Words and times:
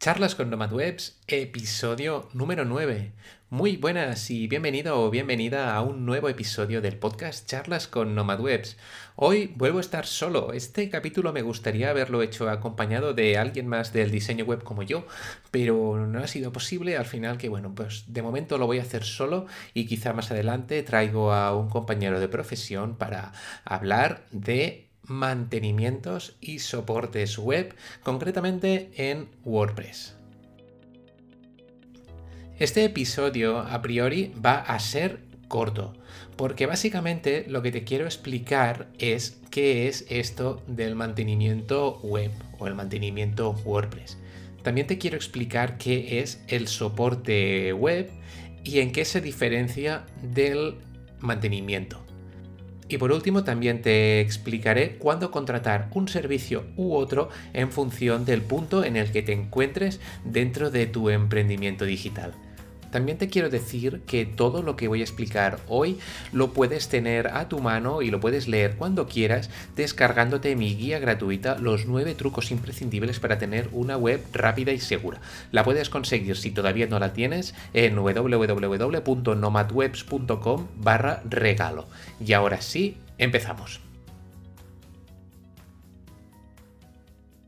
Charlas 0.00 0.34
con 0.34 0.48
Nomad 0.48 0.72
Webs, 0.72 1.18
episodio 1.26 2.30
número 2.32 2.64
9. 2.64 3.12
Muy 3.50 3.76
buenas 3.76 4.30
y 4.30 4.46
bienvenido 4.46 4.98
o 4.98 5.10
bienvenida 5.10 5.74
a 5.74 5.82
un 5.82 6.06
nuevo 6.06 6.30
episodio 6.30 6.80
del 6.80 6.96
podcast 6.96 7.46
Charlas 7.46 7.86
con 7.86 8.14
Nomad 8.14 8.40
Webs. 8.40 8.78
Hoy 9.14 9.52
vuelvo 9.56 9.76
a 9.76 9.82
estar 9.82 10.06
solo. 10.06 10.54
Este 10.54 10.88
capítulo 10.88 11.34
me 11.34 11.42
gustaría 11.42 11.90
haberlo 11.90 12.22
hecho 12.22 12.48
acompañado 12.48 13.12
de 13.12 13.36
alguien 13.36 13.66
más 13.66 13.92
del 13.92 14.10
diseño 14.10 14.46
web 14.46 14.62
como 14.62 14.82
yo, 14.82 15.06
pero 15.50 16.06
no 16.06 16.20
ha 16.20 16.28
sido 16.28 16.50
posible. 16.50 16.96
Al 16.96 17.04
final 17.04 17.36
que 17.36 17.50
bueno, 17.50 17.74
pues 17.74 18.04
de 18.06 18.22
momento 18.22 18.56
lo 18.56 18.64
voy 18.64 18.78
a 18.78 18.82
hacer 18.84 19.04
solo 19.04 19.44
y 19.74 19.84
quizá 19.84 20.14
más 20.14 20.30
adelante 20.30 20.82
traigo 20.82 21.34
a 21.34 21.54
un 21.54 21.68
compañero 21.68 22.20
de 22.20 22.28
profesión 22.28 22.96
para 22.96 23.32
hablar 23.66 24.24
de 24.30 24.89
mantenimientos 25.10 26.36
y 26.40 26.60
soportes 26.60 27.36
web, 27.36 27.74
concretamente 28.04 28.90
en 28.94 29.28
WordPress. 29.44 30.14
Este 32.60 32.84
episodio 32.84 33.58
a 33.58 33.82
priori 33.82 34.32
va 34.44 34.60
a 34.60 34.78
ser 34.78 35.18
corto, 35.48 35.94
porque 36.36 36.66
básicamente 36.66 37.44
lo 37.48 37.60
que 37.60 37.72
te 37.72 37.82
quiero 37.82 38.04
explicar 38.04 38.88
es 38.98 39.40
qué 39.50 39.88
es 39.88 40.06
esto 40.08 40.62
del 40.68 40.94
mantenimiento 40.94 41.98
web 42.02 42.30
o 42.60 42.68
el 42.68 42.76
mantenimiento 42.76 43.50
WordPress. 43.64 44.16
También 44.62 44.86
te 44.86 44.98
quiero 44.98 45.16
explicar 45.16 45.76
qué 45.76 46.20
es 46.20 46.40
el 46.46 46.68
soporte 46.68 47.72
web 47.72 48.10
y 48.62 48.78
en 48.78 48.92
qué 48.92 49.04
se 49.04 49.20
diferencia 49.20 50.06
del 50.22 50.76
mantenimiento. 51.18 52.09
Y 52.90 52.98
por 52.98 53.12
último 53.12 53.44
también 53.44 53.82
te 53.82 54.20
explicaré 54.20 54.96
cuándo 54.96 55.30
contratar 55.30 55.88
un 55.94 56.08
servicio 56.08 56.64
u 56.76 56.94
otro 56.94 57.28
en 57.52 57.70
función 57.70 58.24
del 58.24 58.42
punto 58.42 58.84
en 58.84 58.96
el 58.96 59.12
que 59.12 59.22
te 59.22 59.32
encuentres 59.32 60.00
dentro 60.24 60.72
de 60.72 60.86
tu 60.86 61.08
emprendimiento 61.08 61.84
digital. 61.84 62.34
También 62.90 63.18
te 63.18 63.28
quiero 63.28 63.50
decir 63.50 64.02
que 64.06 64.26
todo 64.26 64.62
lo 64.62 64.76
que 64.76 64.88
voy 64.88 65.00
a 65.00 65.04
explicar 65.04 65.60
hoy 65.68 65.98
lo 66.32 66.52
puedes 66.52 66.88
tener 66.88 67.28
a 67.28 67.48
tu 67.48 67.60
mano 67.60 68.02
y 68.02 68.10
lo 68.10 68.18
puedes 68.20 68.48
leer 68.48 68.76
cuando 68.76 69.06
quieras 69.06 69.48
descargándote 69.76 70.56
mi 70.56 70.74
guía 70.74 70.98
gratuita 70.98 71.56
Los 71.58 71.86
9 71.86 72.14
trucos 72.14 72.50
imprescindibles 72.50 73.20
para 73.20 73.38
tener 73.38 73.68
una 73.72 73.96
web 73.96 74.22
rápida 74.32 74.72
y 74.72 74.80
segura. 74.80 75.20
La 75.52 75.62
puedes 75.64 75.88
conseguir 75.88 76.36
si 76.36 76.50
todavía 76.50 76.86
no 76.86 76.98
la 76.98 77.12
tienes 77.12 77.54
en 77.74 77.94
www.nomadwebs.com 77.96 80.66
barra 80.76 81.22
regalo. 81.28 81.86
Y 82.24 82.32
ahora 82.32 82.60
sí, 82.60 82.96
empezamos. 83.18 83.80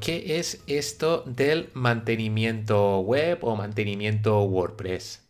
¿Qué 0.01 0.39
es 0.39 0.63
esto 0.67 1.23
del 1.27 1.71
mantenimiento 1.75 2.99
web 3.01 3.39
o 3.43 3.55
mantenimiento 3.55 4.43
WordPress? 4.43 5.23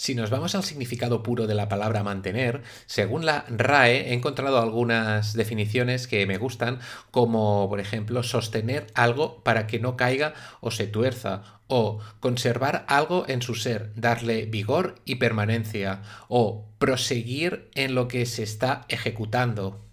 Si 0.00 0.14
nos 0.14 0.30
vamos 0.30 0.54
al 0.54 0.64
significado 0.64 1.22
puro 1.22 1.46
de 1.46 1.54
la 1.54 1.68
palabra 1.68 2.02
mantener, 2.02 2.62
según 2.86 3.26
la 3.26 3.44
RAE 3.50 4.08
he 4.08 4.14
encontrado 4.14 4.58
algunas 4.58 5.34
definiciones 5.34 6.06
que 6.06 6.26
me 6.26 6.38
gustan, 6.38 6.78
como 7.10 7.68
por 7.68 7.80
ejemplo 7.80 8.22
sostener 8.22 8.86
algo 8.94 9.44
para 9.44 9.66
que 9.66 9.78
no 9.78 9.98
caiga 9.98 10.32
o 10.62 10.70
se 10.70 10.86
tuerza, 10.86 11.60
o 11.66 11.98
conservar 12.18 12.86
algo 12.88 13.26
en 13.28 13.42
su 13.42 13.54
ser, 13.54 13.92
darle 13.94 14.46
vigor 14.46 14.94
y 15.04 15.16
permanencia, 15.16 16.00
o 16.28 16.64
proseguir 16.78 17.68
en 17.74 17.94
lo 17.94 18.08
que 18.08 18.24
se 18.24 18.42
está 18.42 18.86
ejecutando 18.88 19.89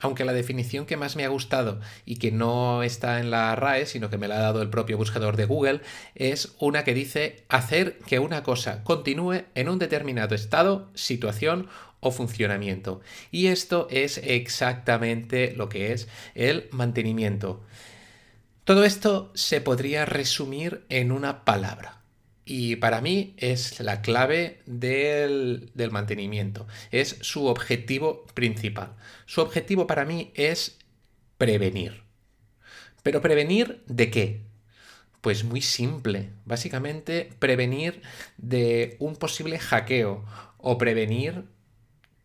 aunque 0.00 0.24
la 0.24 0.32
definición 0.32 0.86
que 0.86 0.96
más 0.96 1.16
me 1.16 1.24
ha 1.24 1.28
gustado 1.28 1.80
y 2.04 2.16
que 2.16 2.30
no 2.30 2.82
está 2.82 3.20
en 3.20 3.30
la 3.30 3.54
RAE, 3.56 3.86
sino 3.86 4.10
que 4.10 4.18
me 4.18 4.28
la 4.28 4.36
ha 4.36 4.42
dado 4.42 4.62
el 4.62 4.70
propio 4.70 4.98
buscador 4.98 5.36
de 5.36 5.46
Google, 5.46 5.80
es 6.14 6.54
una 6.58 6.84
que 6.84 6.94
dice 6.94 7.44
hacer 7.48 7.98
que 8.06 8.18
una 8.18 8.42
cosa 8.42 8.84
continúe 8.84 9.44
en 9.54 9.68
un 9.68 9.78
determinado 9.78 10.34
estado, 10.34 10.90
situación 10.94 11.68
o 12.00 12.10
funcionamiento. 12.10 13.00
Y 13.30 13.46
esto 13.46 13.88
es 13.90 14.18
exactamente 14.18 15.54
lo 15.56 15.68
que 15.68 15.92
es 15.92 16.08
el 16.34 16.68
mantenimiento. 16.70 17.62
Todo 18.64 18.84
esto 18.84 19.30
se 19.34 19.60
podría 19.60 20.04
resumir 20.04 20.84
en 20.88 21.12
una 21.12 21.44
palabra. 21.44 22.03
Y 22.44 22.76
para 22.76 23.00
mí 23.00 23.34
es 23.38 23.80
la 23.80 24.02
clave 24.02 24.60
del, 24.66 25.72
mantenimiento, 25.90 26.66
es 26.90 27.16
su 27.22 27.46
objetivo 27.46 28.26
principal. 28.34 28.94
Su 29.24 29.40
objetivo 29.40 29.86
para 29.86 30.04
mí 30.04 30.30
es 30.34 30.78
prevenir. 31.38 32.02
¿Pero 33.02 33.22
prevenir 33.22 33.82
de 33.86 34.10
qué? 34.10 34.42
Pues 35.22 35.44
muy 35.44 35.62
simple, 35.62 36.30
básicamente 36.44 37.30
prevenir 37.38 38.02
de 38.36 38.96
un 38.98 39.16
posible 39.16 39.58
hackeo 39.58 40.24
o 40.58 40.76
prevenir 40.76 41.44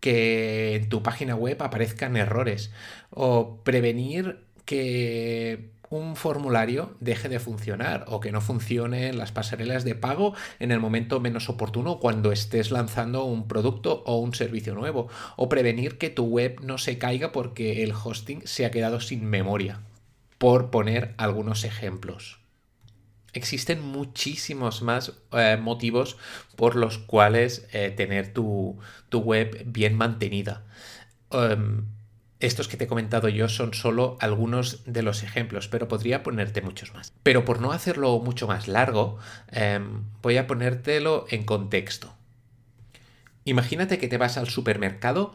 que 0.01 0.75
en 0.75 0.89
tu 0.89 1.01
página 1.01 1.35
web 1.35 1.61
aparezcan 1.61 2.17
errores 2.17 2.71
o 3.09 3.61
prevenir 3.63 4.43
que 4.65 5.71
un 5.89 6.15
formulario 6.15 6.95
deje 6.99 7.29
de 7.29 7.39
funcionar 7.39 8.05
o 8.07 8.19
que 8.19 8.31
no 8.31 8.41
funcione 8.41 9.11
las 9.13 9.31
pasarelas 9.31 9.83
de 9.83 9.95
pago 9.95 10.35
en 10.59 10.71
el 10.71 10.79
momento 10.79 11.19
menos 11.19 11.49
oportuno 11.49 11.99
cuando 11.99 12.31
estés 12.31 12.71
lanzando 12.71 13.23
un 13.23 13.47
producto 13.47 14.03
o 14.05 14.19
un 14.19 14.33
servicio 14.33 14.75
nuevo 14.75 15.07
o 15.35 15.49
prevenir 15.49 15.97
que 15.97 16.09
tu 16.09 16.25
web 16.25 16.59
no 16.61 16.77
se 16.77 16.97
caiga 16.97 17.31
porque 17.31 17.83
el 17.83 17.93
hosting 17.93 18.41
se 18.45 18.65
ha 18.65 18.71
quedado 18.71 19.01
sin 19.01 19.25
memoria, 19.25 19.81
por 20.37 20.69
poner 20.69 21.15
algunos 21.17 21.63
ejemplos. 21.63 22.39
Existen 23.33 23.81
muchísimos 23.81 24.81
más 24.81 25.13
eh, 25.31 25.57
motivos 25.59 26.17
por 26.55 26.75
los 26.75 26.97
cuales 26.97 27.67
eh, 27.73 27.91
tener 27.91 28.33
tu, 28.33 28.79
web 29.11 29.63
bien 29.65 29.95
mantenida. 29.95 30.63
Em, 31.31 31.85
estos 32.39 32.67
que 32.67 32.77
te 32.77 32.85
he 32.85 32.87
comentado 32.87 33.27
yo 33.27 33.49
son 33.49 33.73
solo 33.73 34.17
algunos 34.21 34.83
de 34.85 35.03
los 35.03 35.23
ejemplos, 35.23 35.67
pero 35.67 35.87
podría 35.87 36.23
ponerte 36.23 36.61
muchos 36.61 36.93
más. 36.93 37.11
Pero 37.23 37.43
por 37.43 37.59
no 37.59 37.71
hacerlo 37.71 38.17
mucho 38.19 38.47
más 38.47 38.67
largo, 38.67 39.17
em, 39.51 40.03
voy 40.21 40.37
a 40.37 40.47
ponértelo 40.47 41.25
en 41.29 41.43
contexto. 41.43 42.13
Imagínate 43.43 43.97
que 43.97 44.07
te 44.07 44.17
vas 44.17 44.37
al 44.37 44.47
supermercado 44.47 45.33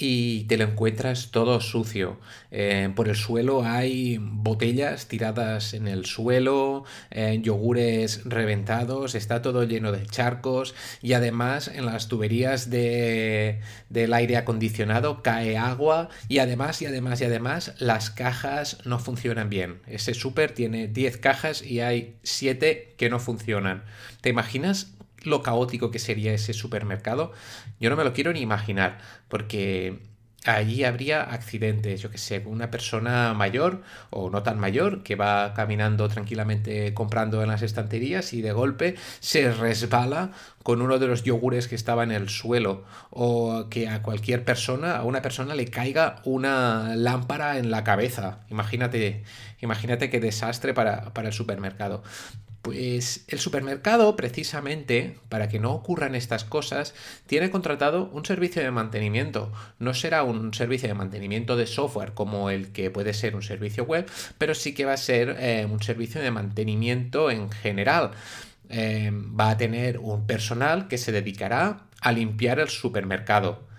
y 0.00 0.44
te 0.44 0.56
lo 0.56 0.64
encuentras 0.64 1.30
todo 1.30 1.60
sucio. 1.60 2.18
Eh, 2.50 2.90
por 2.96 3.08
el 3.08 3.16
suelo 3.16 3.64
hay 3.64 4.18
botellas 4.18 5.06
tiradas 5.06 5.74
en 5.74 5.86
el 5.86 6.06
suelo, 6.06 6.84
eh, 7.10 7.38
yogures 7.42 8.22
reventados, 8.24 9.14
está 9.14 9.42
todo 9.42 9.64
lleno 9.64 9.92
de 9.92 10.06
charcos 10.06 10.74
y 11.02 11.12
además 11.12 11.68
en 11.68 11.84
las 11.84 12.08
tuberías 12.08 12.70
de, 12.70 13.60
del 13.90 14.14
aire 14.14 14.38
acondicionado 14.38 15.22
cae 15.22 15.58
agua 15.58 16.08
y 16.28 16.38
además 16.38 16.80
y 16.80 16.86
además 16.86 17.20
y 17.20 17.24
además 17.24 17.74
las 17.78 18.10
cajas 18.10 18.78
no 18.86 18.98
funcionan 18.98 19.50
bien. 19.50 19.80
Ese 19.86 20.14
súper 20.14 20.52
tiene 20.52 20.88
10 20.88 21.18
cajas 21.18 21.62
y 21.62 21.80
hay 21.80 22.16
7 22.22 22.94
que 22.96 23.10
no 23.10 23.18
funcionan. 23.18 23.84
¿Te 24.22 24.30
imaginas 24.30 24.94
lo 25.22 25.42
caótico 25.42 25.90
que 25.90 25.98
sería 25.98 26.32
ese 26.32 26.52
supermercado, 26.52 27.32
yo 27.80 27.90
no 27.90 27.96
me 27.96 28.04
lo 28.04 28.12
quiero 28.12 28.32
ni 28.32 28.40
imaginar, 28.40 28.98
porque 29.28 30.10
allí 30.46 30.84
habría 30.84 31.22
accidentes, 31.22 32.00
yo 32.00 32.10
que 32.10 32.18
sé, 32.18 32.42
una 32.46 32.70
persona 32.70 33.34
mayor 33.34 33.82
o 34.10 34.30
no 34.30 34.42
tan 34.42 34.58
mayor 34.58 35.02
que 35.02 35.16
va 35.16 35.52
caminando 35.54 36.08
tranquilamente 36.08 36.94
comprando 36.94 37.42
en 37.42 37.48
las 37.48 37.62
estanterías 37.62 38.32
y 38.32 38.40
de 38.40 38.52
golpe 38.52 38.94
se 39.20 39.52
resbala 39.52 40.32
con 40.62 40.82
uno 40.82 40.98
de 40.98 41.06
los 41.06 41.24
yogures 41.24 41.68
que 41.68 41.74
estaba 41.74 42.04
en 42.04 42.12
el 42.12 42.28
suelo 42.28 42.84
o 43.10 43.66
que 43.70 43.88
a 43.88 44.02
cualquier 44.02 44.44
persona, 44.44 44.96
a 44.96 45.04
una 45.04 45.22
persona 45.22 45.54
le 45.54 45.66
caiga 45.66 46.20
una 46.24 46.94
lámpara 46.96 47.58
en 47.58 47.70
la 47.70 47.84
cabeza. 47.84 48.40
Imagínate, 48.50 49.24
imagínate 49.60 50.10
qué 50.10 50.20
desastre 50.20 50.74
para, 50.74 51.12
para 51.12 51.28
el 51.28 51.34
supermercado. 51.34 52.02
Pues 52.62 53.24
el 53.28 53.38
supermercado, 53.38 54.16
precisamente, 54.16 55.16
para 55.30 55.48
que 55.48 55.58
no 55.58 55.72
ocurran 55.72 56.14
estas 56.14 56.44
cosas, 56.44 56.94
tiene 57.26 57.50
contratado 57.50 58.10
un 58.12 58.26
servicio 58.26 58.62
de 58.62 58.70
mantenimiento. 58.70 59.50
No 59.78 59.94
será 59.94 60.24
un 60.24 60.52
servicio 60.52 60.88
de 60.88 60.94
mantenimiento 60.94 61.56
de 61.56 61.66
software 61.66 62.12
como 62.12 62.50
el 62.50 62.70
que 62.72 62.90
puede 62.90 63.14
ser 63.14 63.34
un 63.34 63.42
servicio 63.42 63.84
web, 63.84 64.06
pero 64.36 64.54
sí 64.54 64.74
que 64.74 64.84
va 64.84 64.92
a 64.92 64.98
ser 64.98 65.36
eh, 65.38 65.66
un 65.70 65.82
servicio 65.82 66.20
de 66.20 66.30
mantenimiento 66.30 67.30
en 67.30 67.50
general. 67.50 68.10
Eh, 68.68 69.10
va 69.12 69.50
a 69.50 69.56
tener 69.56 69.98
un 69.98 70.26
personal 70.26 70.86
que 70.86 70.98
se 70.98 71.12
dedicará 71.12 71.86
a 72.02 72.12
limpiar 72.12 72.58
el 72.60 72.68
supermercado 72.68 73.69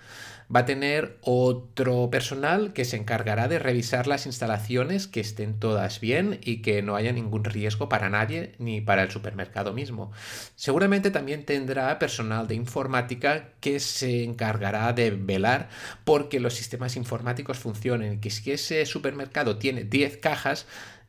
va 0.53 0.61
a 0.61 0.65
tener 0.65 1.17
otro 1.21 2.09
personal 2.09 2.73
que 2.73 2.85
se 2.85 2.97
encargará 2.97 3.47
de 3.47 3.59
revisar 3.59 4.07
las 4.07 4.25
instalaciones 4.25 5.07
que 5.07 5.19
estén 5.19 5.59
todas 5.59 5.99
bien 5.99 6.39
y 6.43 6.61
que 6.61 6.81
no 6.81 6.95
haya 6.95 7.13
ningún 7.13 7.43
riesgo 7.43 7.89
para 7.89 8.09
nadie 8.09 8.53
ni 8.59 8.81
para 8.81 9.03
el 9.03 9.11
supermercado 9.11 9.73
mismo. 9.73 10.11
Seguramente 10.55 11.11
también 11.11 11.45
tendrá 11.45 11.97
personal 11.99 12.47
de 12.47 12.55
informática 12.55 13.49
que 13.59 13.79
se 13.79 14.23
encargará 14.23 14.93
de 14.93 15.11
velar 15.11 15.69
porque 16.03 16.39
los 16.39 16.53
sistemas 16.53 16.95
informáticos 16.95 17.57
funcionen, 17.57 18.19
que 18.19 18.29
si 18.29 18.51
ese 18.51 18.85
supermercado 18.85 19.57
tiene 19.57 19.83
10 19.83 20.17
cajas, 20.17 20.65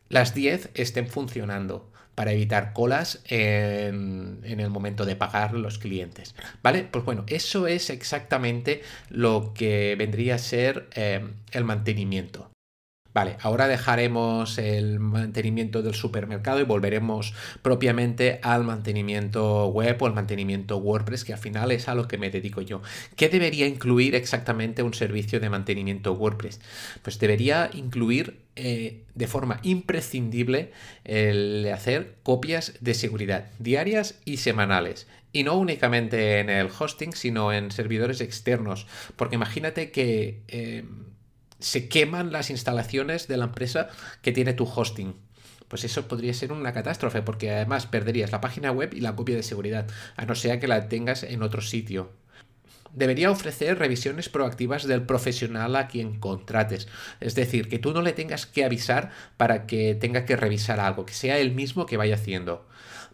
las 0.09 0.35
10 0.35 0.71
estén 0.75 1.09
funcionando 1.09 1.92
para 2.15 2.33
evitar 2.33 2.73
colas 2.73 3.21
en, 3.27 4.41
el 4.45 4.71
momento 4.71 5.05
de 5.05 5.17
pagar 5.17 5.55
los 5.55 5.79
clientes. 5.79 6.35
¿Vale? 6.63 6.87
Pues 6.91 7.05
bueno, 7.05 7.25
eso 7.29 7.67
es 7.67 7.91
exactamente 7.91 8.83
lo 9.09 9.53
que 9.55 9.97
vendría 9.99 10.37
a 10.37 10.39
ser 10.39 10.89
eh, 10.95 11.27
el 11.53 11.65
mantenimiento. 11.65 12.52
Vale, 13.15 13.37
ahora 13.41 13.69
dejaremos 13.69 14.57
el 14.57 14.99
mantenimiento 14.99 15.83
del 15.83 15.95
supermercado 15.95 16.61
y 16.61 16.65
volveremos 16.65 17.35
propiamente 17.61 18.41
al 18.43 18.65
mantenimiento 18.65 19.67
web 19.67 20.01
o 20.01 20.07
al 20.07 20.15
mantenimiento 20.15 20.79
WordPress, 20.79 21.25
que 21.25 21.35
al 21.35 21.39
final 21.39 21.73
es 21.73 21.89
a 21.89 21.95
lo 21.95 22.09
que 22.09 22.17
me 22.17 22.31
dedico 22.31 22.63
yo. 22.63 22.81
¿Qué 23.15 23.29
debería 23.29 23.67
incluir 23.67 24.15
exactamente 24.15 24.83
un 24.83 24.95
servicio 24.95 25.41
de 25.41 25.51
mantenimiento 25.51 26.15
WordPress? 26.15 26.61
Pues 27.03 27.19
debería 27.19 27.71
incluir 27.75 28.41
eh, 28.57 29.03
de 29.15 29.27
forma 29.27 29.61
imprescindible 29.63 30.73
el 31.05 31.71
hacer 31.73 32.17
copias 32.23 32.75
de 32.81 32.95
seguridad 32.95 33.51
diarias 33.59 34.21
y 34.25 34.39
semanales. 34.39 35.07
Y 35.35 35.45
no 35.45 35.59
únicamente 35.59 36.41
en 36.41 36.49
el 36.49 36.69
hosting, 36.79 37.13
sino 37.13 37.53
en 37.53 37.71
servidores 37.71 38.23
externos. 38.23 38.87
Porque 39.17 39.35
imagínate 39.35 39.91
que... 39.91 40.41
Eh, 40.49 40.85
se 41.63 41.89
queman 41.89 42.33
las 42.33 42.51
instalaciones 42.51 43.29
de 43.29 43.37
la 43.37 43.47
empresa 43.47 43.89
que 44.21 44.33
tiene 44.33 44.53
tu 44.53 44.65
hosting. 44.65 45.15
Pues 45.69 45.85
eso 45.85 46.07
podría 46.07 46.35
ser 46.35 46.53
una 46.53 46.75
catástrofe, 46.75 47.23
porque 47.23 47.51
además 47.51 47.87
perderías 47.87 48.33
la 48.33 48.43
página 48.43 48.73
web 48.73 48.93
y 48.93 49.01
la 49.01 49.17
copia 49.17 49.37
de 49.37 49.43
seguridad, 49.43 49.87
a 50.17 50.27
no 50.27 50.35
ser 50.35 50.61
que 50.61 50.69
la 50.69 50.89
tengas 50.89 51.23
en 51.23 51.43
otro 51.43 51.63
sitio. 51.63 52.11
Debería 52.93 53.31
ofrecer 53.31 53.79
revisiones 53.79 54.29
proactivas 54.29 54.87
del 54.87 55.07
profesional 55.07 55.75
a 55.77 55.89
quien 55.89 56.21
contrates. 56.21 56.89
Es 57.21 57.35
decir, 57.35 57.71
que 57.71 57.79
tú 57.79 57.95
no 57.95 58.03
le 58.03 58.13
tengas 58.13 58.45
que 58.45 58.65
avisar 58.65 59.13
para 59.39 59.67
que 59.67 59.95
tenga 59.95 60.27
que 60.27 60.37
revisar 60.37 60.79
algo, 60.79 61.07
que 61.07 61.15
sea 61.15 61.39
él 61.39 61.53
mismo 61.53 61.87
que 61.87 61.97
vaya 61.97 62.17
haciendo. 62.17 62.67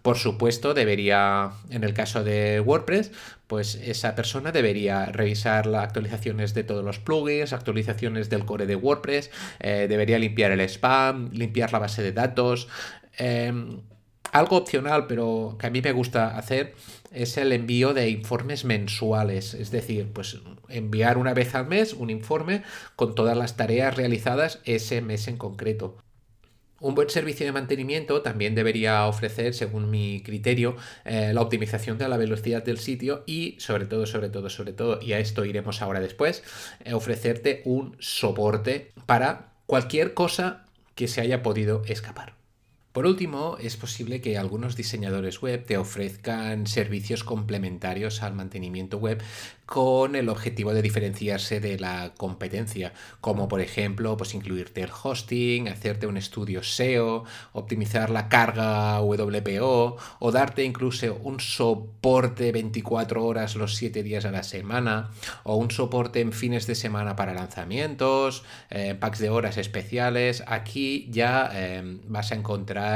Por 0.09 0.17
supuesto, 0.17 0.73
debería, 0.73 1.51
en 1.69 1.85
el 1.85 1.93
caso 1.93 2.25
de 2.25 2.61
WordPress, 2.61 3.13
pues 3.47 3.75
esa 3.75 4.15
persona 4.15 4.53
debería 4.53 5.05
revisar 5.05 5.67
las 5.67 5.85
actualizaciones 5.85 6.55
de 6.55 6.65
todos 6.65 6.83
los 6.83 6.99
plugins, 6.99 7.53
actualizaciones 7.53 8.31
del 8.31 8.47
core 8.47 8.65
de 8.65 8.75
WordPress, 8.75 9.31
eh, 9.61 9.85
debería 9.87 10.19
limpiar 10.19 10.53
el 10.53 10.63
spam, 10.63 11.29
limpiar 11.35 11.75
la 11.75 11.81
base 11.81 12.03
de 12.03 12.13
datos. 12.13 12.69
Em, 13.19 13.83
algo 14.33 14.57
opcional, 14.57 15.07
pero 15.09 15.59
que 15.61 15.67
a 15.67 15.71
mí 15.71 15.83
me 15.83 15.93
gusta 15.93 16.39
hacer, 16.39 16.75
es 17.13 17.37
el 17.37 17.53
envío 17.53 17.93
de 17.93 18.09
informes 18.09 18.65
mensuales, 18.65 19.53
es 19.53 19.71
decir, 19.71 20.11
pues 20.15 20.39
enviar 20.71 21.19
una 21.19 21.35
vez 21.35 21.55
al 21.55 21.67
mes 21.67 21.93
un 21.93 22.09
informe 22.09 22.63
con 22.97 23.15
todas 23.15 23.37
las 23.37 23.59
tareas 23.59 23.95
realizadas 23.95 24.61
ese 24.65 25.03
mes 25.03 25.29
en 25.29 25.37
concreto. 25.37 25.99
Un 26.81 26.95
buen 26.95 27.11
servicio 27.11 27.45
de 27.45 27.51
mantenimiento 27.51 28.23
también 28.23 28.55
debería 28.55 29.07
ofrecer, 29.07 29.53
según 29.53 29.91
mi 29.91 30.23
criterio, 30.23 30.77
eh, 31.05 31.33
la 31.35 31.41
optimización 31.41 31.99
de 31.99 32.09
la 32.09 32.17
velocidad 32.17 32.63
del 32.63 32.79
sitio 32.79 33.25
y, 33.27 33.57
sobre 33.59 33.87
todo, 33.87 34.07
sobre 34.07 34.29
todo, 34.29 34.49
sobre 34.49 34.73
todo, 34.73 35.01
y 35.03 35.13
a 35.13 35.19
esto 35.19 35.45
iremos 35.45 35.83
ahora 35.83 35.99
después, 35.99 36.45
eh, 36.85 36.95
ofrecerte 36.95 37.63
un 37.65 37.97
soporte 37.99 38.93
para 39.07 39.53
cualquier 39.67 40.15
cosa 40.15 40.67
que 40.95 41.09
se 41.09 41.21
haya 41.21 41.43
podido 41.43 41.83
escapar. 41.87 42.38
Por 42.99 43.07
último, 43.07 43.59
es 43.61 43.77
posible 43.77 44.21
que 44.21 44.39
algunos 44.39 44.75
diseñadores 44.75 45.41
web 45.41 45.65
te 45.65 45.79
ofrezcan 45.79 46.67
servicios 46.67 47.23
complementarios 47.23 48.25
al 48.25 48.35
mantenimiento 48.35 48.99
web 48.99 49.23
con 49.67 50.17
el 50.17 50.31
objetivo 50.31 50.73
de 50.73 50.81
diferenciarse 50.81 51.61
de 51.61 51.79
la 51.79 52.15
competencia, 52.17 52.95
como 53.21 53.49
por 53.49 53.61
ejemplo 53.61 54.17
pues 54.17 54.35
incluirte 54.35 54.81
el 54.81 54.91
hosting, 54.91 55.69
hacerte 55.69 56.07
un 56.07 56.17
estudio 56.17 56.63
SEO, 56.63 57.25
optimizar 57.53 58.09
la 58.09 58.31
carga 58.31 58.99
WPO 59.01 59.97
o 60.19 60.33
darte 60.33 60.65
incluso 60.65 61.21
un 61.23 61.39
soporte 61.39 62.51
24 62.51 63.25
horas 63.25 63.57
los 63.57 63.77
7 63.77 64.03
días 64.03 64.25
a 64.25 64.31
la 64.31 64.43
semana 64.43 65.11
o 65.45 65.57
un 65.57 65.71
soporte 65.71 66.23
en 66.23 66.33
fines 66.33 66.67
de 66.67 66.75
semana 66.75 67.15
para 67.15 67.35
lanzamientos, 67.35 68.45
eh, 68.71 68.97
packs 68.99 69.19
de 69.19 69.29
horas 69.29 69.59
especiales. 69.59 70.43
Aquí 70.47 71.09
ya 71.11 71.51
eh, 71.53 71.99
vas 72.07 72.33
a 72.33 72.37
encontrar 72.37 72.88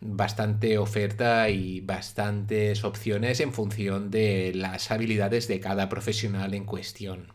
bastante 0.00 0.78
oferta 0.78 1.50
y 1.50 1.80
bastantes 1.80 2.84
opciones 2.84 3.40
en 3.40 3.52
función 3.52 4.10
de 4.10 4.52
las 4.54 4.90
habilidades 4.90 5.48
de 5.48 5.60
cada 5.60 5.88
profesional 5.88 6.54
en 6.54 6.64
cuestión. 6.64 7.32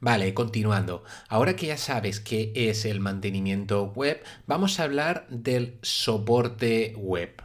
Vale, 0.00 0.32
continuando. 0.32 1.04
Ahora 1.28 1.56
que 1.56 1.66
ya 1.66 1.76
sabes 1.76 2.20
qué 2.20 2.52
es 2.54 2.86
el 2.86 3.00
mantenimiento 3.00 3.92
web, 3.92 4.22
vamos 4.46 4.80
a 4.80 4.84
hablar 4.84 5.26
del 5.28 5.78
soporte 5.82 6.94
web. 6.96 7.42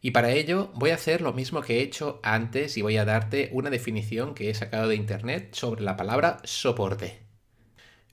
Y 0.00 0.10
para 0.10 0.32
ello 0.32 0.70
voy 0.74 0.90
a 0.90 0.94
hacer 0.94 1.20
lo 1.20 1.32
mismo 1.32 1.62
que 1.62 1.78
he 1.78 1.82
hecho 1.82 2.20
antes 2.22 2.76
y 2.76 2.82
voy 2.82 2.96
a 2.96 3.04
darte 3.04 3.50
una 3.52 3.70
definición 3.70 4.34
que 4.34 4.50
he 4.50 4.54
sacado 4.54 4.88
de 4.88 4.96
internet 4.96 5.54
sobre 5.54 5.82
la 5.82 5.96
palabra 5.96 6.38
soporte. 6.44 7.25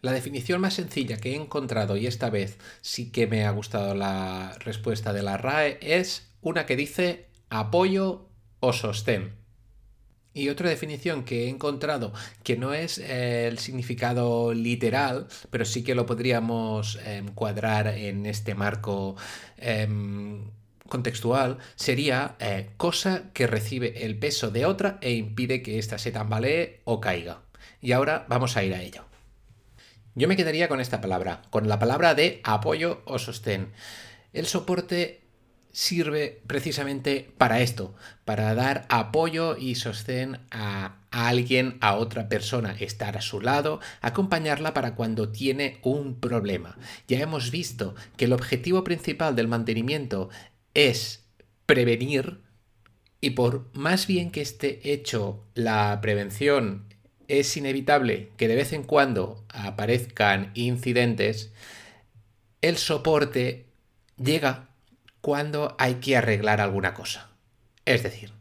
La 0.03 0.11
definición 0.11 0.59
más 0.59 0.73
sencilla 0.73 1.15
que 1.15 1.31
he 1.31 1.35
encontrado, 1.37 1.95
y 1.95 2.07
esta 2.07 2.29
vez 2.29 2.57
sí 2.81 3.09
que 3.09 3.25
me 3.25 3.45
ha 3.45 3.51
gustado 3.51 3.95
la 3.95 4.53
respuesta 4.59 5.13
de 5.13 5.23
la 5.23 5.37
RAE, 5.37 5.77
es 5.81 6.27
una 6.41 6.65
que 6.65 6.75
dice 6.75 7.27
apoyo 7.49 8.27
o 8.59 8.73
sostén. 8.73 9.31
Y 10.33 10.49
otra 10.49 10.67
definición 10.67 11.23
que 11.23 11.45
he 11.45 11.49
encontrado, 11.49 12.11
que 12.43 12.57
no 12.57 12.73
es 12.73 12.97
eh, 12.97 13.47
el 13.47 13.59
significado 13.59 14.53
literal, 14.53 15.27
pero 15.49 15.63
sí 15.63 15.85
que 15.85 15.95
lo 15.95 16.05
podríamos 16.05 16.99
em, 17.05 17.27
en 17.95 18.25
este 18.25 18.55
marco 18.55 19.15
em, 19.55 20.51
contextual, 20.89 21.59
sería 21.77 22.35
eh, 22.41 22.71
cosa 22.75 23.31
que 23.31 23.47
recibe 23.47 24.03
el 24.03 24.19
peso 24.19 24.51
de 24.51 24.65
otra 24.65 24.97
e 24.99 25.13
impide 25.13 25.63
que 25.63 25.79
ésta 25.79 25.97
se 25.97 26.11
tambalee 26.11 26.81
o 26.83 26.99
caiga. 26.99 27.43
Y 27.81 27.93
ahora 27.93 28.25
vamos 28.27 28.57
a 28.57 28.65
ir 28.65 28.73
a 28.73 28.81
ello. 28.81 29.12
Yo 30.15 30.27
me 30.27 30.35
quedaría 30.35 30.67
con 30.67 30.79
esta 30.79 31.01
palabra, 31.01 31.41
con 31.49 31.67
la 31.67 31.79
palabra 31.79 32.13
de 32.13 32.39
apoyo 32.43 33.01
o 33.05 33.17
sostén. 33.17 33.71
El 34.31 34.45
soporte 34.45 35.21
sirve 35.71 36.41
precisamente 36.45 37.31
para 37.39 37.61
esto, 37.61 37.95
para 38.25 38.53
dar 38.53 38.85
apoyo 38.89 39.57
y 39.57 39.73
sostén 39.73 40.39
a, 40.51 40.97
alguien, 41.09 41.77
a 41.81 41.95
otra 41.95 42.29
persona, 42.29 42.75
estar 42.79 43.17
a 43.17 43.21
su 43.21 43.41
lado, 43.41 43.79
acompañarla 44.01 44.73
para 44.75 44.93
cuando 44.93 45.29
tiene 45.29 45.79
un 45.81 46.19
problema. 46.19 46.77
Ya 47.07 47.19
hemos 47.19 47.49
visto 47.49 47.95
que 48.15 48.25
el 48.25 48.33
objetivo 48.33 48.83
principal 48.83 49.35
del 49.35 49.47
mantenimiento 49.47 50.29
es 50.75 51.25
prevenir 51.65 52.41
y 53.19 53.31
por 53.31 53.69
más 53.73 54.05
bien 54.05 54.29
que 54.29 54.41
esté 54.41 54.91
hecho 54.93 55.43
la 55.55 55.99
prevención, 56.01 56.92
es 57.39 57.55
inevitable 57.57 58.29
que 58.37 58.47
de 58.47 58.55
vez 58.55 58.73
en 58.73 58.83
cuando 58.83 59.43
aparezcan 59.49 60.51
incidentes, 60.53 61.51
el 62.61 62.77
soporte 62.77 63.65
llega 64.17 64.69
cuando 65.21 65.75
hay 65.79 65.95
que 65.95 66.17
arreglar 66.17 66.61
alguna 66.61 66.93
cosa. 66.93 67.29
Es 67.85 68.03
decir, 68.03 68.31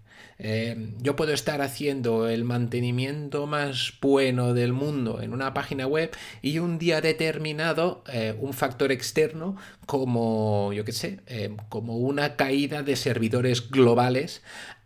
eh, 0.45 0.77
yo 1.01 1.15
puedo 1.15 1.33
estar 1.33 1.63
haciendo 1.63 2.29
el 2.29 2.43
mantenimiento 2.43 3.47
más 3.47 3.93
bueno 4.01 4.55
del 4.55 4.73
mundo 4.73 5.23
en 5.23 5.33
una 5.33 5.55
página 5.55 5.87
web 5.87 6.11
y 6.43 6.59
un 6.59 6.81
día 6.81 7.01
determinado 7.01 8.03
eh, 8.13 8.35
un 8.41 8.53
factor 8.53 8.91
externo 8.91 9.57
como, 9.87 10.73
yo 10.73 10.85
qué 10.85 10.91
sé, 10.91 11.21
eh, 11.27 11.55
como 11.69 11.97
una 11.99 12.35
caída 12.35 12.83
de 12.83 12.97
servidores 12.97 13.71
globales 13.71 14.43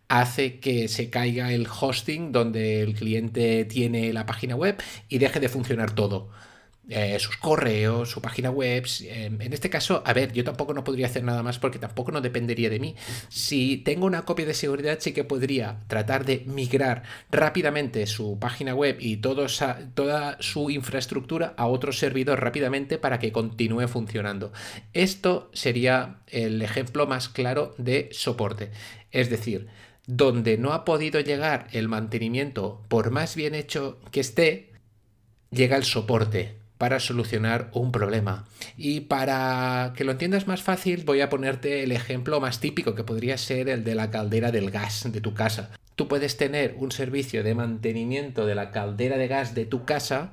hace 0.09 0.61
que 0.61 0.89
se 0.89 1.11
caiga 1.11 1.53
el 1.53 1.67
hosting 1.69 2.33
donde 2.33 2.83
el 2.83 2.95
cliente 2.95 3.65
tiene 3.65 4.13
la 4.13 4.27
página 4.27 4.57
web 4.57 4.83
y 5.09 5.19
deje 5.19 5.41
de 5.41 5.49
funcionar 5.49 5.93
todo. 5.95 6.31
Eh, 6.89 7.19
sus 7.19 7.37
correos, 7.37 8.11
su 8.11 8.21
página 8.23 8.51
web. 8.51 8.87
Em, 9.03 9.41
en 9.41 9.53
este 9.53 9.69
caso, 9.69 10.05
a 10.07 10.13
ver, 10.13 10.33
yo 10.33 10.45
tampoco 10.45 10.73
no 10.73 10.85
podría 10.85 11.07
hacer 11.07 11.25
nada 11.25 11.43
más 11.43 11.59
porque 11.59 11.81
tampoco 11.81 12.13
no 12.13 12.21
dependería 12.21 12.71
de 12.71 12.79
mí. 12.79 12.95
Si 13.29 13.79
tengo 13.79 14.07
una 14.07 14.25
copia 14.25 14.47
de 14.47 14.55
seguridad, 14.55 14.99
sí 15.01 15.13
que 15.13 15.25
podría 15.25 15.81
tratar 15.89 16.25
de 16.25 16.45
migrar 16.47 17.03
rápidamente 17.33 18.07
su 18.07 18.39
página 18.39 18.73
web 18.75 18.99
y 19.01 19.17
toda 19.17 20.37
su 20.39 20.71
infraestructura 20.71 21.55
a 21.57 21.67
otro 21.67 21.93
servidor 21.93 22.41
rápidamente 22.41 22.99
para 22.99 23.19
que 23.19 23.33
continúe 23.33 23.89
funcionando. 23.89 24.53
Esto 24.93 25.51
sería 25.53 26.21
el 26.29 26.63
ejemplo 26.63 27.09
más 27.09 27.29
claro 27.29 27.75
de 27.79 28.11
soporte. 28.13 28.71
Es 29.11 29.29
decir, 29.29 29.67
donde 30.07 30.57
no 30.57 30.73
ha 30.73 30.85
podido 30.85 31.21
llegar 31.21 31.69
el 31.73 31.89
mantenimiento, 31.89 32.83
por 32.89 33.11
más 33.11 33.35
bien 33.35 33.55
hecho 33.55 33.99
que 34.11 34.21
esté, 34.21 34.73
llega 35.51 35.77
el 35.77 35.85
soporte 35.85 36.57
para 36.79 37.01
solucionar 37.01 37.71
un 37.73 37.91
problema. 37.91 38.45
Y 38.77 39.01
para 39.01 39.93
que 39.97 40.05
lo 40.05 40.13
entiendas 40.13 40.47
más 40.47 40.63
fácil, 40.63 41.05
voy 41.05 41.21
a 41.21 41.29
ponerte 41.29 41.83
el 41.83 41.93
ejemplo 41.93 42.41
más 42.41 42.61
típico, 42.61 42.95
que 42.95 43.05
podría 43.05 43.39
ser 43.39 43.69
el 43.69 43.83
de 43.83 43.95
la 43.95 44.11
caldera 44.11 44.53
del 44.53 44.71
gas 44.71 45.11
de 45.11 45.21
tu 45.21 45.35
casa. 45.35 45.71
Tú 45.95 46.09
puedes 46.09 46.37
tener 46.37 46.75
un 46.79 46.93
servicio 46.93 47.43
de 47.43 47.55
mantenimiento 47.55 48.45
de 48.47 48.55
la 48.55 48.71
caldera 48.71 49.17
de 49.17 49.29
gas 49.29 49.55
de 49.55 49.65
tu 49.65 49.85
casa 49.87 50.33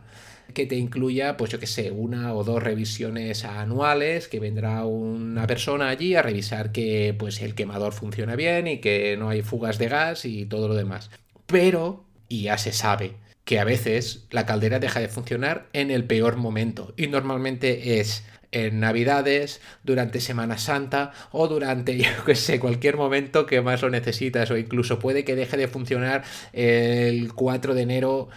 que 0.54 0.66
te 0.66 0.76
incluya, 0.76 1.38
pues 1.38 1.52
yo 1.52 1.60
que 1.60 1.68
sé, 1.68 1.92
una 1.92 2.34
o 2.34 2.44
dos 2.44 2.62
revisiones 2.62 3.46
anuales, 3.46 4.28
que 4.28 4.40
vendrá 4.40 4.86
una 4.86 5.48
persona 5.48 5.90
allí 5.90 6.16
a 6.16 6.22
revisar 6.22 6.72
que 6.72 7.16
pues 7.18 7.42
el 7.42 7.56
quemador 7.56 7.94
funciona 7.94 8.36
bien 8.36 8.68
y 8.68 8.80
que 8.80 9.16
no 9.18 9.30
hay 9.30 9.42
fugas 9.42 9.78
de 9.78 9.88
gas 9.88 10.26
y 10.26 10.46
todo 10.46 10.68
lo 10.68 10.76
demás. 10.76 11.10
Pero, 11.46 12.06
y 12.30 12.44
ya 12.44 12.58
se 12.58 12.72
sabe, 12.72 13.16
que 13.46 13.60
a 13.60 13.66
veces 13.66 14.26
la 14.32 14.46
caldera 14.46 14.80
deja 14.80 15.00
de 15.00 15.10
funcionar 15.10 15.68
en 15.74 15.92
el 15.92 16.06
peor 16.06 16.38
momento 16.38 16.94
y 16.98 17.08
normalmente 17.08 18.00
es 18.00 18.24
en 18.54 18.80
Navidades, 18.80 19.62
durante 19.84 20.22
Semana 20.22 20.58
Santa 20.58 21.12
o 21.32 21.48
durante, 21.48 21.98
yo 21.98 22.24
que 22.26 22.36
sé, 22.36 22.60
cualquier 22.60 22.98
momento 22.98 23.46
que 23.46 23.62
más 23.62 23.82
lo 23.82 23.90
necesitas 23.90 24.52
o 24.52 24.58
incluso 24.58 25.00
puede 25.00 25.26
que 25.26 25.36
deje 25.36 25.58
de 25.58 25.68
funcionar 25.68 26.24
el 26.54 27.34
4 27.34 27.74
de 27.74 27.82
enero 27.82 28.30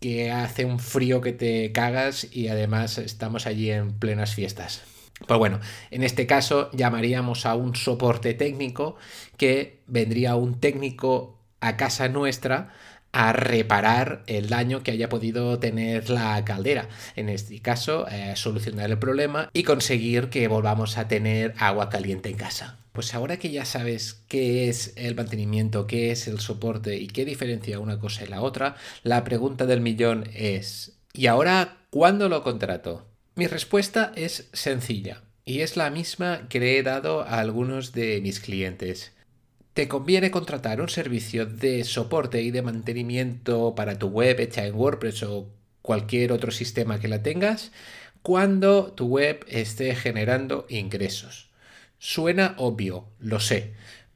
que 0.00 0.30
hace 0.30 0.64
un 0.64 0.78
frío 0.78 1.20
que 1.20 1.32
te 1.32 1.72
cagas 1.72 2.26
y 2.30 2.48
además 2.48 2.98
estamos 2.98 3.46
allí 3.46 3.70
en 3.70 3.92
plenas 3.92 4.34
fiestas. 4.34 4.82
Pues 5.26 5.38
bueno, 5.38 5.60
en 5.90 6.02
este 6.02 6.26
caso 6.26 6.70
llamaríamos 6.72 7.46
a 7.46 7.54
un 7.54 7.74
soporte 7.74 8.34
técnico 8.34 8.96
que 9.38 9.80
vendría 9.86 10.36
un 10.36 10.60
técnico 10.60 11.38
a 11.60 11.76
casa 11.76 12.08
nuestra 12.08 12.74
a 13.12 13.32
reparar 13.32 14.24
el 14.26 14.50
daño 14.50 14.82
que 14.82 14.90
haya 14.90 15.08
podido 15.08 15.58
tener 15.58 16.10
la 16.10 16.44
caldera. 16.44 16.88
En 17.14 17.30
este 17.30 17.60
caso, 17.60 18.06
eh, 18.08 18.34
solucionar 18.36 18.90
el 18.90 18.98
problema 18.98 19.48
y 19.54 19.62
conseguir 19.62 20.28
que 20.28 20.48
volvamos 20.48 20.98
a 20.98 21.08
tener 21.08 21.54
agua 21.56 21.88
caliente 21.88 22.28
en 22.28 22.36
casa. 22.36 22.76
Pues 22.96 23.12
ahora 23.14 23.38
que 23.38 23.50
ya 23.50 23.66
sabes 23.66 24.24
qué 24.26 24.70
es 24.70 24.94
el 24.96 25.14
mantenimiento, 25.14 25.86
qué 25.86 26.12
es 26.12 26.28
el 26.28 26.40
soporte 26.40 26.96
y 26.96 27.08
qué 27.08 27.26
diferencia 27.26 27.78
una 27.78 27.98
cosa 27.98 28.24
y 28.24 28.28
la 28.28 28.40
otra, 28.40 28.76
la 29.02 29.22
pregunta 29.22 29.66
del 29.66 29.82
millón 29.82 30.24
es 30.32 30.98
¿y 31.12 31.26
ahora 31.26 31.76
cuándo 31.90 32.30
lo 32.30 32.42
contrato? 32.42 33.06
Mi 33.34 33.48
respuesta 33.48 34.12
es 34.16 34.48
sencilla 34.54 35.24
y 35.44 35.60
es 35.60 35.76
la 35.76 35.90
misma 35.90 36.48
que 36.48 36.58
le 36.58 36.78
he 36.78 36.82
dado 36.82 37.20
a 37.20 37.38
algunos 37.38 37.92
de 37.92 38.22
mis 38.22 38.40
clientes 38.40 39.12
te 39.74 39.88
conviene 39.88 40.30
contratar 40.30 40.80
un 40.80 40.88
servicio 40.88 41.44
de 41.44 41.84
soporte 41.84 42.40
y 42.40 42.50
de 42.50 42.62
mantenimiento 42.62 43.74
para 43.74 43.98
tu 43.98 44.06
web 44.06 44.40
hecha 44.40 44.64
en 44.64 44.74
WordPress 44.74 45.22
o 45.24 45.50
cualquier 45.82 46.32
otro 46.32 46.50
sistema 46.50 46.98
que 46.98 47.08
la 47.08 47.22
tengas 47.22 47.72
cuando 48.22 48.92
tu 48.92 49.06
web 49.06 49.44
esté 49.48 49.94
generando 49.94 50.64
ingresos. 50.70 51.50
Suena 51.98 52.54
obvio, 52.58 53.08
lo 53.18 53.40
sé, 53.40 53.74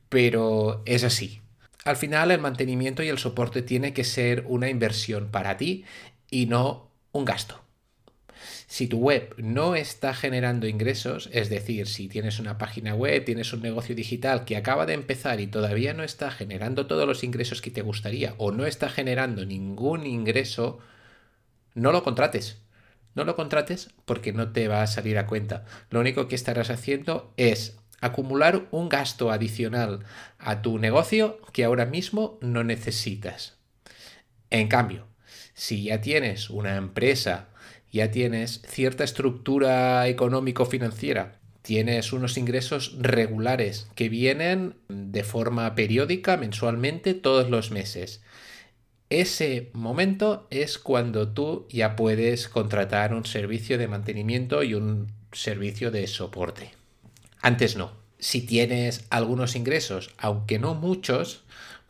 pero 0.08 0.82
es 0.86 1.04
así. 1.04 1.40
Al 1.84 1.96
final 1.96 2.30
el 2.30 2.40
mantenimiento 2.40 3.02
y 3.02 3.08
el 3.08 3.18
soporte 3.18 3.62
tiene 3.62 3.92
que 3.94 4.04
ser 4.04 4.44
una 4.46 4.68
inversión 4.68 5.30
para 5.30 5.56
ti 5.56 5.84
y 6.30 6.46
no 6.46 6.90
un 7.12 7.24
gasto. 7.24 7.62
Si 8.66 8.86
tu 8.86 8.98
web 8.98 9.34
no 9.38 9.74
está 9.74 10.14
generando 10.14 10.66
ingresos, 10.66 11.28
es 11.32 11.50
decir, 11.50 11.88
si 11.88 12.08
tienes 12.08 12.38
una 12.38 12.56
página 12.58 12.94
web, 12.94 13.24
tienes 13.24 13.52
un 13.52 13.62
negocio 13.62 13.94
digital 13.94 14.44
que 14.44 14.56
acaba 14.56 14.86
de 14.86 14.94
empezar 14.94 15.40
y 15.40 15.46
todavía 15.46 15.92
no 15.92 16.04
está 16.04 16.30
generando 16.30 16.86
todos 16.86 17.06
los 17.06 17.24
ingresos 17.24 17.60
que 17.62 17.70
te 17.70 17.82
gustaría 17.82 18.34
o 18.38 18.52
no 18.52 18.66
está 18.66 18.88
generando 18.88 19.44
ningún 19.44 20.06
ingreso, 20.06 20.78
no 21.74 21.92
lo 21.92 22.02
contrates. 22.02 22.58
No 23.14 23.24
lo 23.24 23.36
contrates 23.36 23.90
porque 24.04 24.32
no 24.32 24.52
te 24.52 24.68
va 24.68 24.82
a 24.82 24.86
salir 24.86 25.18
a 25.18 25.26
cuenta. 25.26 25.64
Lo 25.90 26.00
único 26.00 26.28
que 26.28 26.34
estarás 26.34 26.70
haciendo 26.70 27.32
es 27.36 27.76
acumular 28.00 28.66
un 28.70 28.88
gasto 28.88 29.30
adicional 29.30 30.04
a 30.38 30.62
tu 30.62 30.78
negocio 30.78 31.40
que 31.52 31.64
ahora 31.64 31.86
mismo 31.86 32.38
no 32.40 32.64
necesitas. 32.64 33.58
En 34.50 34.68
cambio, 34.68 35.06
si 35.54 35.84
ya 35.84 36.00
tienes 36.00 36.50
una 36.50 36.76
empresa 36.76 37.50
ya 37.92 38.10
tienes 38.10 38.62
cierta 38.66 39.04
estructura 39.04 40.06
económico-financiera, 40.06 41.40
tienes 41.62 42.12
unos 42.12 42.38
ingresos 42.38 42.96
regulares 42.98 43.88
que 43.94 44.08
vienen 44.08 44.76
de 44.88 45.24
forma 45.24 45.74
periódica, 45.74 46.36
mensualmente, 46.36 47.14
todos 47.14 47.50
los 47.50 47.70
meses. 47.70 48.22
Ese 49.10 49.70
momento 49.72 50.46
es 50.50 50.78
cuando 50.78 51.28
tú 51.28 51.66
ya 51.68 51.96
puedes 51.96 52.48
contratar 52.48 53.12
un 53.12 53.26
servicio 53.26 53.76
de 53.76 53.88
mantenimiento 53.88 54.62
y 54.62 54.74
un 54.74 55.08
servicio 55.32 55.90
de 55.90 56.06
soporte. 56.06 56.70
Antes 57.42 57.76
no. 57.76 57.90
Si 58.20 58.42
tienes 58.42 59.06
algunos 59.10 59.56
ingresos, 59.56 60.10
aunque 60.18 60.58
no 60.58 60.74
muchos, 60.74 61.42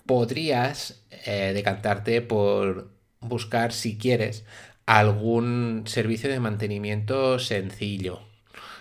podrías 0.07 1.03
eh, 1.27 1.53
decantarte 1.55 2.23
por 2.23 2.91
buscar, 3.21 3.73
si 3.73 3.99
quieres, 3.99 4.45
algún 4.87 5.83
servicio 5.87 6.31
de 6.31 6.41
mantenimiento 6.41 7.39
sencillo. 7.39 8.21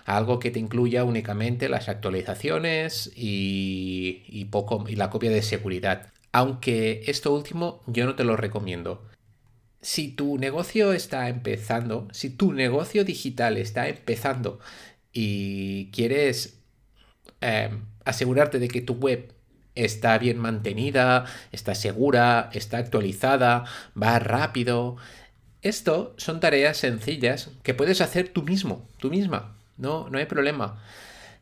Algo 0.05 0.39
que 0.39 0.49
te 0.49 0.59
incluya 0.59 1.03
únicamente 1.03 1.69
las 1.69 1.89
actualizaciones 1.89 3.11
y, 3.15 4.47
la 4.95 5.09
copia 5.09 5.29
de 5.29 5.41
seguridad. 5.41 6.13
Aunque 6.31 7.03
esto 7.07 7.33
último 7.33 7.81
yo 7.87 8.05
no 8.05 8.15
te 8.15 8.23
lo 8.23 8.35
recomiendo. 8.35 9.03
Si 9.81 10.09
tu 10.09 10.37
negocio 10.37 10.93
está 10.93 11.29
empezando, 11.29 12.07
si 12.11 12.29
tu 12.29 12.53
negocio 12.53 13.05
digital 13.05 13.57
está 13.57 13.87
empezando 13.87 14.59
y 15.13 15.89
quieres 15.91 16.59
em, 17.41 17.85
asegurarte 18.05 18.59
de 18.59 18.67
que 18.67 18.81
tu 18.81 18.93
web 18.95 19.33
está 19.75 20.17
bien 20.17 20.37
mantenida, 20.37 21.25
está 21.51 21.75
segura, 21.75 22.49
está 22.53 22.77
actualizada, 22.77 23.63
va 24.01 24.19
rápido, 24.19 24.97
esto 25.61 26.13
son 26.17 26.39
tareas 26.39 26.77
sencillas 26.77 27.49
que 27.63 27.73
puedes 27.73 28.01
hacer 28.01 28.29
tú 28.29 28.43
mismo, 28.43 28.87
tú 28.97 29.09
misma. 29.09 29.57
No, 29.77 30.09
no 30.09 30.17
hay 30.17 30.25
problema. 30.25 30.81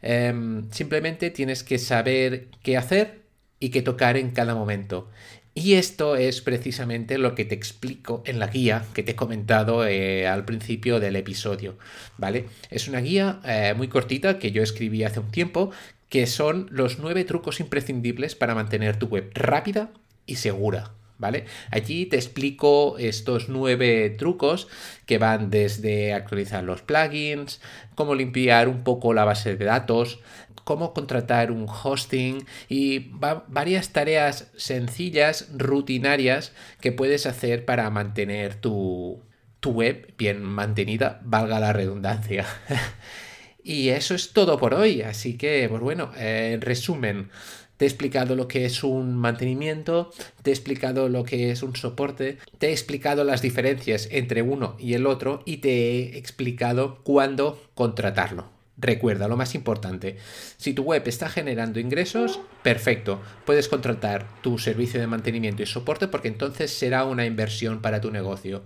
Em, 0.01 0.69
simplemente 0.71 1.31
tienes 1.31 1.63
que 1.63 1.77
saber 1.79 2.47
qué 2.63 2.77
hacer 2.77 3.26
y 3.59 3.69
qué 3.69 3.81
tocar 3.81 4.17
en 4.17 4.31
cada 4.31 4.55
momento. 4.55 5.09
Y 5.53 5.73
esto 5.73 6.15
es 6.15 6.41
precisamente 6.41 7.17
lo 7.17 7.33
que 7.33 7.43
te 7.43 7.55
explico 7.55 8.21
en 8.27 8.37
la 8.37 8.45
guía 8.45 8.85
que 8.93 9.01
te 9.01 9.13
he 9.13 9.15
comentado 9.15 9.87
eh, 9.87 10.27
al 10.27 10.45
principio 10.45 10.99
del 10.99 11.15
episodio. 11.15 11.79
¿Vale? 12.17 12.45
Es 12.69 12.87
una 12.87 12.99
guía 12.99 13.39
eh, 13.43 13.73
muy 13.75 13.87
cortita 13.87 14.37
que 14.37 14.51
yo 14.51 14.61
escribí 14.61 15.03
hace 15.03 15.19
un 15.19 15.31
tiempo, 15.31 15.71
que 16.09 16.27
son 16.27 16.67
los 16.69 16.99
nueve 16.99 17.23
trucos 17.23 17.59
imprescindibles 17.59 18.35
para 18.35 18.53
mantener 18.53 18.99
tu 18.99 19.07
web 19.07 19.31
rápida 19.33 19.89
y 20.27 20.35
segura. 20.35 20.91
¿Vale? 21.17 21.45
Allí 21.71 22.05
te 22.05 22.15
explico 22.15 22.97
estos 22.97 23.49
nueve 23.49 24.09
trucos 24.17 24.67
que 25.05 25.17
van 25.17 25.49
desde 25.49 26.13
actualizar 26.13 26.63
los 26.63 26.81
plugins, 26.81 27.61
cómo 27.95 28.15
limpiar 28.15 28.67
un 28.67 28.83
poco 28.83 29.13
la 29.13 29.25
base 29.25 29.55
de 29.55 29.65
datos, 29.65 30.19
cómo 30.67 30.93
contratar 30.93 31.49
un 31.49 31.65
hosting 31.65 32.45
y 32.67 33.11
varias 33.47 33.93
tareas 33.93 34.51
sencillas, 34.57 35.47
rutinarias 35.55 36.51
que 36.81 36.91
puedes 36.91 37.25
hacer 37.25 37.63
para 37.63 37.89
mantener 37.89 38.55
tu, 38.55 39.23
web 39.63 40.13
bien 40.17 40.43
mantenida, 40.43 41.21
valga 41.23 41.61
la 41.61 41.71
redundancia. 41.71 42.45
y 43.63 43.89
eso 43.89 44.13
es 44.13 44.33
todo 44.33 44.57
por 44.57 44.73
hoy, 44.73 45.01
así 45.01 45.37
que, 45.37 45.67
pues 45.69 45.81
bueno, 45.81 46.11
en 46.17 46.59
resumen, 46.59 47.29
te 47.77 47.85
he 47.85 47.87
explicado 47.87 48.35
lo 48.35 48.47
que 48.47 48.65
es 48.65 48.83
un 48.83 49.15
mantenimiento, 49.15 50.11
te 50.41 50.49
he 50.49 50.53
explicado 50.53 51.09
lo 51.09 51.23
que 51.23 51.51
es 51.51 51.63
un 51.63 51.75
soporte, 51.75 52.37
te 52.57 52.69
he 52.69 52.71
explicado 52.71 53.23
las 53.23 53.41
diferencias 53.41 54.07
entre 54.11 54.41
uno 54.41 54.75
y 54.79 54.95
el 54.95 55.05
otro 55.05 55.43
y 55.45 55.57
te 55.57 55.69
he 55.69 56.17
explicado 56.17 56.99
cuándo 57.03 57.61
contratarlo. 57.75 58.57
Recuerda, 58.79 59.27
lo 59.27 59.37
más 59.37 59.55
importante, 59.55 60.17
si 60.57 60.73
tu 60.73 60.83
web 60.83 61.01
está 61.07 61.29
generando 61.29 61.79
ingresos, 61.79 62.39
perfecto, 62.61 63.19
puedes 63.43 63.69
contratar 63.69 64.27
tu 64.41 64.59
servicio 64.59 64.99
de 64.99 65.07
mantenimiento 65.07 65.63
y 65.63 65.65
soporte 65.65 66.07
porque 66.07 66.27
entonces 66.27 66.71
será 66.71 67.03
una 67.05 67.25
inversión 67.25 67.81
para 67.81 68.01
tu 68.01 68.11
negocio. 68.11 68.63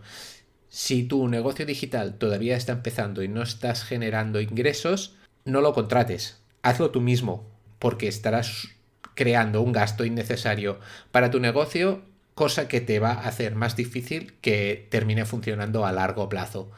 Si 0.68 1.04
tu 1.04 1.30
negocio 1.30 1.66
digital 1.66 2.18
todavía 2.18 2.58
está 2.58 2.74
empezando 2.74 3.24
y 3.24 3.30
no 3.30 3.42
estás 3.42 3.86
generando 3.86 4.42
ingresos, 4.42 5.16
no 5.46 5.62
lo 5.62 5.74
contrates, 5.74 6.42
hazlo 6.62 6.92
tú 6.92 7.00
mismo, 7.00 7.50
porque 7.80 8.10
estarás 8.10 8.70
creando 9.16 9.62
un 9.62 9.72
gasto 9.72 10.06
innecesario 10.06 10.80
para 11.12 11.32
tu 11.32 11.40
negocio, 11.40 12.02
cosa 12.36 12.68
que 12.68 12.82
te 12.82 13.00
va 13.00 13.12
a 13.12 13.28
hacer 13.28 13.56
más 13.56 13.76
difícil 13.76 14.34
que 14.42 14.88
termine 14.90 15.26
funcionando 15.26 15.86
a 15.86 15.92
largo 15.92 16.30
plazo. 16.30 16.72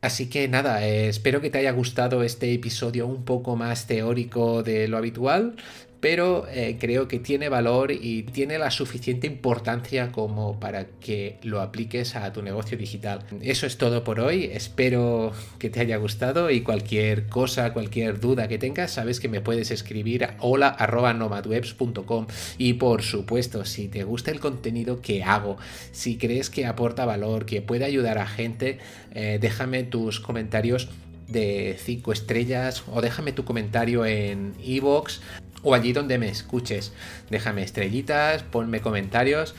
Así 0.00 0.28
que 0.30 0.46
nada, 0.46 0.86
eh, 0.86 1.08
espero 1.08 1.40
que 1.40 1.50
te 1.50 1.58
haya 1.58 1.72
gustado 1.72 2.22
este 2.22 2.52
episodio 2.52 3.06
un 3.06 3.24
poco 3.24 3.56
más 3.56 3.86
teórico 3.88 4.62
de 4.62 4.86
lo 4.86 4.96
habitual, 4.96 5.56
pero 6.00 6.46
eh, 6.48 6.76
creo 6.78 7.08
que 7.08 7.18
tiene 7.18 7.48
valor 7.48 7.90
y 7.92 8.22
tiene 8.22 8.58
la 8.58 8.70
suficiente 8.70 9.26
importancia 9.26 10.12
como 10.12 10.60
para 10.60 10.86
que 11.00 11.38
lo 11.42 11.60
apliques 11.60 12.14
a 12.14 12.32
tu 12.32 12.42
negocio 12.42 12.78
digital. 12.78 13.24
Eso 13.40 13.66
es 13.66 13.78
todo 13.78 14.04
por 14.04 14.20
hoy, 14.20 14.44
espero 14.52 15.32
que 15.58 15.70
te 15.70 15.80
haya 15.80 15.96
gustado 15.96 16.50
y 16.50 16.60
cualquier 16.60 17.26
cosa, 17.26 17.72
cualquier 17.72 18.20
duda 18.20 18.48
que 18.48 18.58
tengas, 18.58 18.92
sabes 18.92 19.18
que 19.20 19.28
me 19.28 19.40
puedes 19.40 19.70
escribir 19.70 20.24
a 20.24 20.36
hola.nomadwebs.com 20.40 22.26
y 22.58 22.74
por 22.74 23.02
supuesto, 23.02 23.64
si 23.64 23.88
te 23.88 24.04
gusta 24.04 24.30
el 24.30 24.40
contenido 24.40 25.00
que 25.00 25.24
hago, 25.24 25.56
si 25.90 26.16
crees 26.16 26.50
que 26.50 26.66
aporta 26.66 27.04
valor, 27.04 27.44
que 27.44 27.62
puede 27.62 27.84
ayudar 27.84 28.18
a 28.18 28.26
gente, 28.26 28.78
eh, 29.14 29.38
déjame 29.40 29.82
tus 29.82 30.20
comentarios 30.20 30.88
de 31.28 31.76
5 31.78 32.12
estrellas 32.12 32.82
o 32.92 33.00
déjame 33.00 33.32
tu 33.32 33.44
comentario 33.44 34.04
en 34.04 34.54
iVoox 34.62 35.20
o 35.62 35.74
allí 35.74 35.92
donde 35.92 36.18
me 36.18 36.28
escuches. 36.28 36.92
Déjame 37.30 37.62
estrellitas, 37.62 38.42
ponme 38.42 38.80
comentarios 38.80 39.54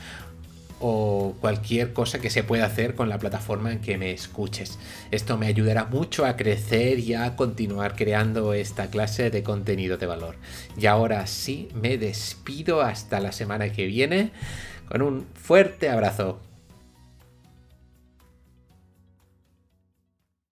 o 0.80 1.36
cualquier 1.40 1.92
cosa 1.92 2.20
que 2.20 2.30
se 2.30 2.42
pueda 2.42 2.64
hacer 2.64 2.94
con 2.94 3.10
la 3.10 3.18
plataforma 3.18 3.70
en 3.70 3.80
que 3.80 3.98
me 3.98 4.12
escuches. 4.12 4.78
Esto 5.10 5.36
me 5.36 5.46
ayudará 5.46 5.84
mucho 5.84 6.24
a 6.24 6.36
crecer 6.36 6.98
y 6.98 7.14
a 7.14 7.36
continuar 7.36 7.94
creando 7.94 8.54
esta 8.54 8.88
clase 8.88 9.30
de 9.30 9.42
contenido 9.42 9.98
de 9.98 10.06
valor. 10.06 10.36
Y 10.78 10.86
ahora 10.86 11.26
sí, 11.26 11.68
me 11.74 11.98
despido 11.98 12.80
hasta 12.80 13.20
la 13.20 13.32
semana 13.32 13.70
que 13.72 13.86
viene 13.86 14.32
con 14.88 15.02
un 15.02 15.26
fuerte 15.34 15.90
abrazo. 15.90 16.40